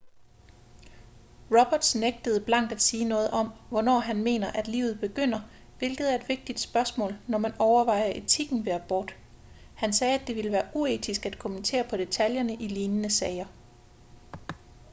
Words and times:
roberts 1.51 1.95
nægtede 1.95 2.41
blankt 2.45 2.71
at 2.71 2.81
sige 2.81 3.05
noget 3.05 3.29
om 3.29 3.51
hvornår 3.69 3.99
han 3.99 4.23
mener 4.23 4.51
at 4.51 4.67
livet 4.67 4.99
begynder 4.99 5.39
hvilket 5.77 6.11
er 6.11 6.15
et 6.15 6.29
vigtigt 6.29 6.59
spørgsmål 6.59 7.15
når 7.27 7.37
man 7.37 7.53
overvejer 7.59 8.05
etikken 8.05 8.65
ved 8.65 8.71
abort 8.73 9.15
han 9.75 9.93
sagde 9.93 10.19
at 10.19 10.27
det 10.27 10.35
ville 10.35 10.51
være 10.51 10.67
uetisk 10.75 11.25
at 11.25 11.39
kommentere 11.39 11.83
på 11.89 11.97
detaljerne 11.97 12.53
i 12.53 12.67
lignende 12.67 13.09
sager 13.09 13.45